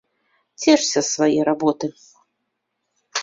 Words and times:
Цешся 0.61 0.99
з 1.03 1.03
свае 1.15 1.39
работы! 1.49 1.87